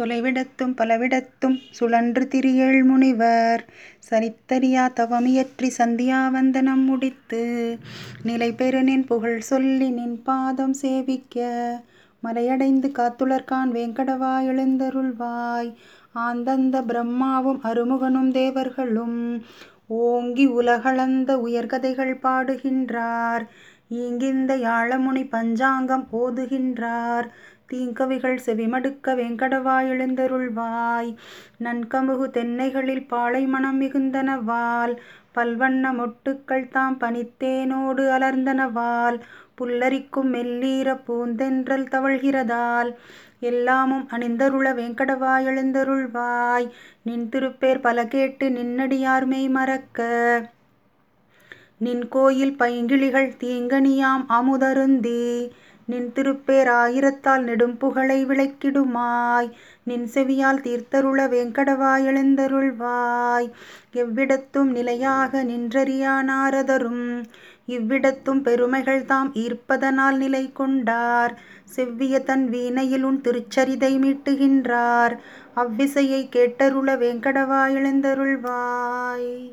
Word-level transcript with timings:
தொலைவிடத்தும் 0.00 0.74
பலவிடத்தும் 0.76 1.56
சுழன்று 1.70 2.28
திரியேள் 2.34 2.82
முனிவர். 2.84 3.62
சலித்தறியா 4.08 4.84
தவமியற்றி 4.98 5.68
சந்தியா 5.78 6.30
வந்தனம் 6.30 6.84
முடித்து 6.84 7.42
நிலை 8.22 8.54
நின் 8.82 9.04
புகழ் 9.04 9.40
சொல்லி 9.40 9.90
நின் 9.90 10.22
பாதம் 10.22 10.72
சேவிக்க 10.72 11.46
மலையடைந்து 12.22 12.88
காத்துளர்கான் 12.98 13.72
வேங்கடவா 13.76 14.34
எழுந்தருள்வாய். 14.50 15.70
ஆந்தந்த 16.14 16.76
பிரம்மாவும் 16.82 17.60
அருமுகனும் 17.62 18.30
தேவர்களும் 18.30 19.18
ஓங்கி 19.86 20.46
உலகளந்த 20.46 21.30
உயர்கதைகள் 21.38 22.14
பாடுகின்றார். 22.22 23.44
இங்கிந்த 23.88 24.52
யாழமுனி 24.58 25.28
பஞ்சாங்கம் 25.28 26.06
ஓதுகின்றார். 26.12 27.26
தீங்கவிகள் 27.68 28.38
செவிமடுக்க 28.46 29.14
வெங்கடவாய் 29.14 29.88
எழுந்தருள்வாய். 29.88 31.14
நன்கமுகு 31.64 32.30
தென்னைகளில் 32.30 33.08
பாலை 33.08 33.46
மணம் 33.46 33.80
மிகுந்தனவால் 33.80 34.94
பல்வண்ண 35.34 35.92
மொட்டுக்கள் 35.92 36.68
தாம் 36.68 36.98
பனித்தேனோடு 37.00 38.04
அலர்ந்தனவால் 38.10 39.20
புல்லரிக்கும் 39.58 40.30
மெல்லீரப் 40.32 41.02
பூந்தென்றல் 41.06 41.86
தவழ்கிறதால். 41.90 42.90
எல்லாமும் 43.40 44.08
அணிந்தருள 44.10 44.72
வெங்கடவாய் 44.74 45.46
எழுந்தருள்வாய். 45.46 46.70
நின் 47.02 47.28
திருப்பேர் 47.28 47.80
பல 47.80 48.06
கேட்டு 48.06 48.48
நின்னடியார்மை 48.48 49.50
மறக்க. 49.50 50.00
நின் 51.78 52.08
கோயில் 52.08 52.56
பைங்கிளிகள் 52.58 53.32
தீங்கனியாம் 53.40 54.24
அமுதருந்தி. 54.28 55.50
நின் 55.88 56.12
திருப்பேர் 56.12 56.68
ஆயிரத்தால் 56.68 57.42
நெடும் 57.42 57.76
புகழை 57.76 58.26
விளக்கிடுமாய். 58.26 59.48
நின் 59.84 60.06
செவியால் 60.06 60.60
தீர்த்தருள 60.60 61.28
வேங்கடவா 61.28 61.92
எழுந்தருள்வாய். 62.04 63.48
எவ்விடத்தும் 63.94 64.70
நிலையாக 64.70 65.42
நின்றறியா 65.44 66.14
நாரதரும். 66.22 67.22
இவ்விடத்தும் 67.68 68.42
பெருமைகள் 68.42 69.04
தாம் 69.04 69.32
ஈர்ப்பதனால் 69.34 70.16
நிலை 70.16 70.52
கொண்டார். 70.52 71.34
செவ்விய 71.76 72.18
தன் 72.20 72.48
வீணையிலுன் 72.48 73.20
திருச்சரிதை 73.20 73.92
மீட்டுகின்றார். 73.98 75.16
அவ்விசையை 75.56 76.28
கேட்டருள 76.30 76.98
வேங்கடவா 76.98 77.62
எழுந்தருள்வாய். 77.72 79.52